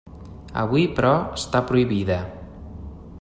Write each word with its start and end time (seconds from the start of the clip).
Avui, 0.61 0.85
però, 0.99 1.11
està 1.41 1.63
prohibida. 1.73 2.21